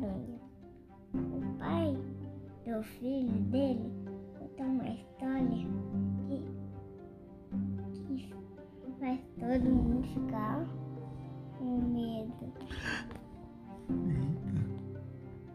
O 0.00 1.58
pai 1.58 1.96
do 2.64 2.82
filho 2.84 3.32
dele 3.50 3.90
conta 4.38 4.62
uma 4.64 4.88
história 4.88 5.66
que, 6.28 6.44
que 8.06 8.92
faz 9.00 9.20
todo 9.40 9.64
mundo 9.70 10.06
ficar 10.08 10.64
com 11.58 11.80
medo. 11.80 12.32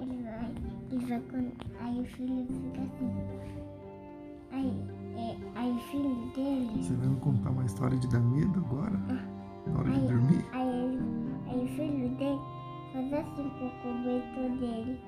Ele 0.00 0.22
vai, 0.22 0.54
ele 0.90 1.06
vai 1.06 1.20
contar, 1.20 1.84
aí 1.84 2.00
o 2.00 2.04
filho 2.04 2.46
fica 2.46 2.82
assim. 2.82 3.10
Aí, 4.50 4.82
é, 5.16 5.58
aí 5.58 5.72
o 5.72 5.78
filho 5.78 6.14
dele, 6.34 6.82
Você 6.82 6.94
vai 6.94 7.06
me 7.08 7.20
contar 7.20 7.50
uma 7.50 7.64
história 7.64 7.96
de 7.98 8.08
dar 8.08 8.20
medo 8.20 8.58
agora? 8.60 8.98
Na 9.66 9.78
hora 9.78 9.90
de 9.90 10.00
Aí- 10.00 10.08
dormir? 10.08 10.44
aí, 10.52 10.98
aí 11.48 11.64
o 11.64 11.68
filho 11.68 12.08
dele 12.16 12.40
faz 12.94 13.12
assim 13.12 13.50
com 13.50 13.66
o 13.66 13.70
cobertor 13.82 14.50
dele 14.58 15.00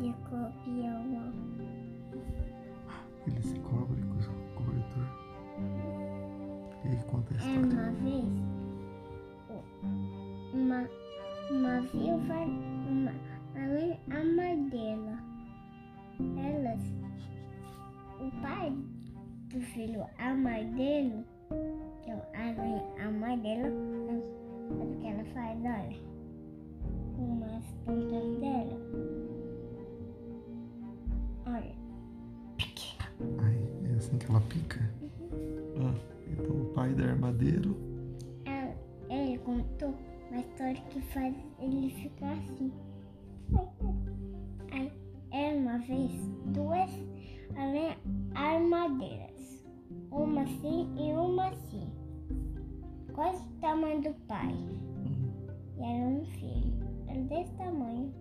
de 0.00 0.12
copião. 0.28 1.32
Ele 3.26 3.42
se 3.42 3.58
cobre 3.60 4.02
com 4.02 4.16
o 4.18 4.54
cobertor. 4.56 5.06
E 6.84 6.88
aí 6.88 7.02
conta 7.04 7.34
a 7.34 7.36
É 7.46 7.58
uma 7.58 7.92
vez, 7.92 8.24
o- 9.50 10.56
uma, 10.56 10.88
uma 11.50 11.80
viúva, 11.82 12.34
uma, 12.90 13.12
além 13.54 14.00
a 14.10 14.24
mãe 14.24 14.68
dela, 14.68 15.18
elas, 16.36 16.80
o 18.20 18.30
pai 18.42 18.72
do 19.52 19.60
filho, 19.60 20.04
a 20.18 20.34
mãe 20.34 20.66
dele, 20.72 21.24
que 22.02 22.10
é 22.10 22.22
além 22.34 22.82
a 23.06 23.10
mãe 23.12 23.38
dela, 23.38 23.68
o 23.68 24.98
que 25.00 25.06
ela 25.06 25.24
faz, 25.34 25.58
olha, 25.60 26.09
umas 27.22 27.64
pontas 27.84 28.38
dela, 28.40 28.80
olha, 31.46 31.74
Ai, 33.38 33.58
é 33.84 33.96
assim 33.96 34.18
que 34.18 34.26
ela 34.30 34.40
pica? 34.42 34.80
Ah, 35.76 35.94
então 36.30 36.56
o 36.62 36.64
pai 36.74 36.94
da 36.94 37.04
armadeiro. 37.04 37.76
ela, 38.46 38.74
ele 39.10 39.38
contou 39.38 39.94
uma 40.30 40.40
história 40.40 40.80
que 40.90 41.00
faz 41.12 41.34
ele 41.58 41.90
ficar 41.90 42.32
assim. 42.32 42.72
Aí, 44.72 44.90
era 45.32 45.56
uma 45.56 45.78
vez 45.78 46.12
duas 46.54 46.90
armadeiras, 48.34 49.64
uma 50.10 50.42
assim 50.42 50.88
e 50.96 51.12
uma 51.12 51.48
assim, 51.48 51.90
quase 53.12 53.42
o 53.44 53.60
tamanho 53.60 54.00
do 54.02 54.14
pai. 54.26 54.52
Hum, 54.54 55.32
E 55.78 55.82
era 55.82 56.08
um 56.08 56.24
filho, 56.26 56.79
era 57.10 57.20
desse 57.22 57.52
tamanho. 57.54 58.12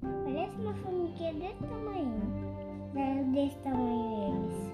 Parece 0.00 0.56
uma 0.60 0.74
formiguinha 0.74 1.34
desse 1.34 1.62
tamanho. 1.66 2.22
Era 2.94 3.24
desse 3.24 3.56
tamanho 3.58 4.28
eles. 4.28 4.72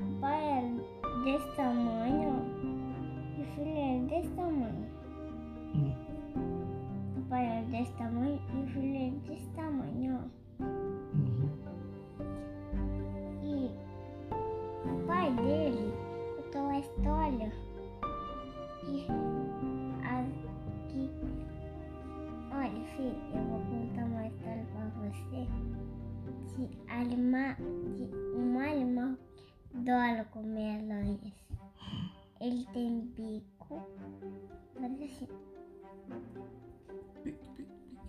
O 0.00 0.20
pai 0.20 0.44
era 0.44 1.24
desse 1.24 1.56
tamanho 1.56 2.34
e 3.36 3.40
o 3.40 3.44
filho 3.54 3.78
era 3.78 4.00
desse 4.06 4.28
tamanho. 4.34 4.86
O 7.16 7.22
pai 7.28 7.46
era 7.46 7.66
desse 7.66 7.92
tamanho 7.92 8.40
e 8.54 8.62
o 8.62 8.66
filho 8.66 8.96
era 8.96 9.16
desse 9.26 9.48
tamanho. 9.50 10.30
E 13.42 13.70
o 14.88 15.06
pai 15.06 15.32
dele 15.34 15.92
contou 16.36 16.66
a 16.66 16.78
história 16.78 17.73
eu 23.06 23.42
vou 23.44 23.60
contar 23.60 24.04
uma 24.04 24.26
história 24.26 24.66
pra 24.72 24.84
você 25.00 25.46
de, 26.56 26.90
anima, 26.90 27.56
de 27.94 28.04
um 28.36 28.58
animal 28.58 29.16
que 29.70 29.76
adora 29.76 30.24
comer 30.26 30.82
aranhas. 30.82 31.32
Ele 32.40 32.66
tem 32.72 33.00
bico, 33.16 33.82
faz 34.74 34.92
assim, 35.02 35.28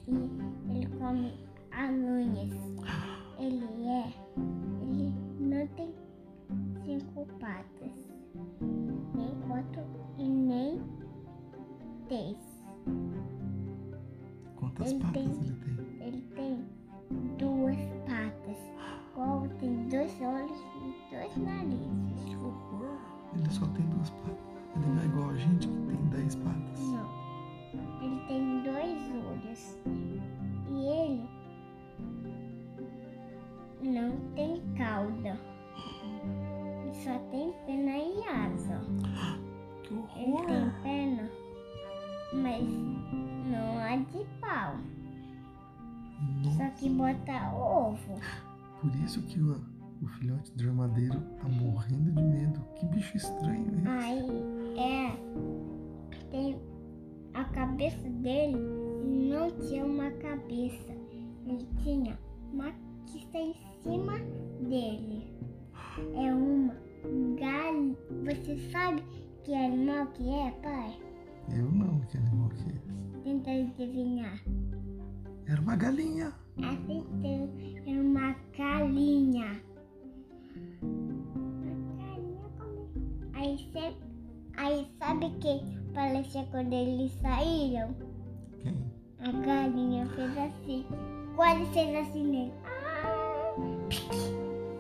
e 0.08 0.72
ele 0.72 0.88
come 0.98 1.34
aranhas. 1.72 2.54
Quantas 14.76 14.92
Ele 14.92 15.00
patas 15.04 15.14
tem- 15.14 15.32
ele 15.32 15.56
tem? 15.62 16.08
Ele 16.08 16.22
tem 16.36 16.66
duas 17.38 17.78
patas, 18.08 18.58
igual 19.14 19.48
tem 19.60 19.88
dois 19.88 20.22
olhos 20.22 20.60
e 20.60 21.16
dois 21.16 21.38
narizes. 21.38 22.26
Que 22.26 22.36
horror! 22.36 22.98
Ele 23.36 23.50
só 23.50 23.66
tem 23.68 23.86
duas 23.88 24.10
patas. 24.10 24.38
Ele 24.76 24.86
não 24.88 25.02
é 25.02 25.06
igual 25.06 25.30
a 25.30 25.36
gente 25.38 25.68
que 25.68 25.78
tem 25.88 26.06
dez 26.10 26.36
patas. 26.36 26.80
Não. 26.80 27.10
Ele 28.02 28.20
tem 28.28 28.64
dois 28.64 29.26
olhos. 29.26 29.78
E 30.70 30.88
ele 30.88 31.30
não 33.84 34.12
tem 34.36 34.62
cauda. 34.78 35.40
Ele 36.84 36.94
só 36.96 37.18
tem 37.32 37.54
pena 37.66 37.98
e 37.98 38.24
asa. 38.28 38.82
Que 39.84 39.94
Ele 39.94 40.32
horror! 40.32 40.48
tem 40.48 40.72
pena, 40.82 41.30
mas 42.34 43.05
não 43.46 43.80
é 43.82 43.98
de 43.98 44.26
pau. 44.40 44.76
Só 46.44 46.50
Nossa, 46.50 46.70
que 46.72 46.90
bota 46.90 47.54
ovo. 47.54 48.20
por 48.82 48.96
isso 48.96 49.22
que 49.24 49.40
o, 49.40 49.62
o 50.02 50.08
filhote 50.08 50.52
de 50.56 50.68
armadeiro 50.68 51.20
tá 51.38 51.48
morrendo 51.48 52.12
de 52.12 52.22
medo. 52.22 52.60
Que 52.76 52.86
bicho 52.88 53.18
estranho 53.18 53.68
esse. 53.78 53.88
Aí 53.88 54.28
é. 54.78 55.16
Tem 56.32 56.60
a 57.34 57.44
cabeça 57.46 58.10
dele 58.10 58.86
ele 59.06 59.30
não 59.30 59.52
tinha 59.52 59.86
uma 59.86 60.10
cabeça. 60.12 60.94
Ele 61.46 61.68
tinha 61.84 62.18
uma 62.52 62.72
que 63.06 63.20
está 63.20 63.40
em 63.40 63.56
cima 63.84 64.18
dele. 64.68 65.32
É 66.16 66.34
uma 66.34 66.74
galinha. 67.40 67.96
Você 68.24 68.58
sabe 68.72 69.04
que 69.44 69.54
animal 69.54 70.08
que 70.08 70.30
é, 70.30 70.52
pai? 70.64 71.00
Eu 71.56 71.72
não, 71.72 72.00
que 72.02 72.18
animal 72.18 72.50
que 72.50 72.70
é 72.72 73.30
adivinhar. 73.84 74.40
Era 75.48 75.62
uma 75.62 75.76
galinha. 75.76 76.34
Acertou. 76.58 77.50
É 77.86 77.92
uma 78.02 78.36
galinha. 78.58 79.62
Uma 80.82 81.98
galinha 81.98 82.50
como- 82.58 82.90
Aí, 83.34 83.58
cê- 83.72 83.94
aí 84.58 84.88
sabe 84.98 85.30
quem 85.42 85.62
parecia 85.94 86.44
quando 86.52 86.74
eles 86.74 87.12
saíram? 87.22 87.94
Quem? 88.62 88.92
A 89.20 89.32
galinha 89.46 90.06
fez 90.08 90.38
assim. 90.38 90.86
Quase 91.36 91.66
fez 91.74 91.96
assim 92.08 92.24
nele. 92.24 92.54
Ah, 92.64 93.54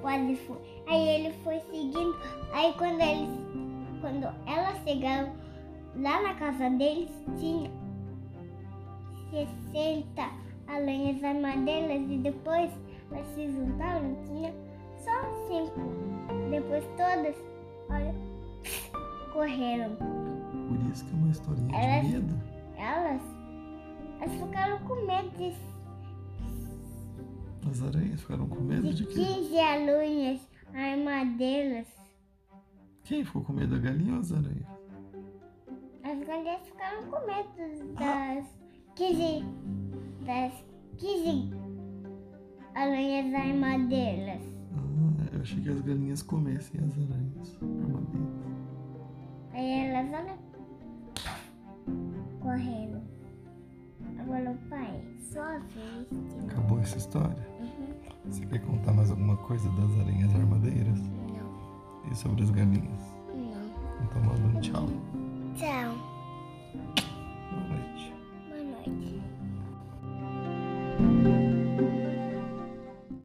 quase 0.01 0.35
foi. 0.38 0.57
Aí 0.88 1.07
ele 1.09 1.34
foi 1.44 1.59
seguindo. 1.72 2.16
Aí 2.53 2.73
quando 2.78 3.01
eles. 3.01 3.29
Quando 4.01 4.23
elas 4.47 4.78
chegaram 4.84 5.34
lá 5.95 6.22
na 6.22 6.34
casa 6.35 6.69
deles, 6.69 7.09
tinha 7.39 7.69
60 9.31 10.29
aranhas 10.67 11.23
armadeiras 11.23 12.09
e 12.09 12.17
depois 12.17 12.71
elas 13.11 13.27
se 13.35 13.47
juntaram, 13.51 14.15
tinha 14.25 14.53
só 14.97 15.11
cinco. 15.47 15.79
Depois 16.49 16.83
todas, 16.97 17.35
olha, 17.89 18.15
correram. 19.33 19.95
Por 19.95 20.91
isso 20.91 21.05
que 21.05 21.11
é 21.11 21.16
uma 21.16 21.29
historinha 21.29 21.77
Elas- 21.77 22.05
de 22.07 22.11
medo. 22.13 22.35
Elas, 22.77 23.22
elas 24.19 24.41
ficaram 24.41 24.79
com 24.79 24.95
medo 25.05 25.29
de 25.37 25.53
As 27.69 27.81
aranhas 27.81 28.21
ficaram 28.21 28.47
com 28.47 28.61
medo 28.61 28.87
de 28.93 28.93
de 28.95 29.05
quê? 29.07 29.13
15 29.13 29.59
aranhas 29.59 30.49
armadeiras. 30.73 31.87
Quem 33.03 33.23
ficou 33.23 33.43
com 33.43 33.53
medo 33.53 33.75
da 33.75 33.81
galinha 33.81 34.13
ou 34.13 34.19
as 34.19 34.31
aranhas? 34.31 34.66
As 36.03 36.28
galinhas 36.28 36.61
ficaram 36.61 37.03
com 37.03 37.25
medo 37.25 37.93
das 37.95 38.45
15, 38.95 39.43
das 40.25 40.53
15 40.97 41.49
aranhas 42.75 43.33
armadeiras. 43.33 44.41
Ah, 44.73 45.29
eu 45.33 45.41
achei 45.41 45.61
que 45.61 45.69
as 45.69 45.81
galinhas 45.81 46.21
comessem 46.23 46.79
as 46.81 46.91
aranhas 46.93 47.57
armadeiras. 47.61 48.35
Aí 49.53 49.89
elas, 49.89 50.07
olha, 50.13 50.37
correram. 52.41 53.01
Agora 54.19 54.51
o 54.51 54.69
pai, 54.69 55.03
sua 55.31 55.59
vez. 55.59 56.07
Acabou 56.49 56.79
essa 56.79 56.97
história? 56.97 57.47
Uhum. 57.59 58.31
Você 58.31 58.45
quer 58.45 58.59
contar 58.59 58.93
mais 58.93 59.11
alguma 59.11 59.37
coisa 59.37 59.69
das 59.71 59.99
aranhas 59.99 60.33
armadeiras? 60.35 60.99
Não, 60.99 62.11
E 62.11 62.15
sobre 62.15 62.43
as 62.43 62.49
galinhas? 62.49 63.15